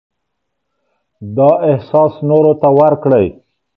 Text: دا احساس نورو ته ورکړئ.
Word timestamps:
دا 1.35 1.49
احساس 1.69 2.13
نورو 2.29 2.53
ته 2.61 2.67
ورکړئ. 2.79 3.27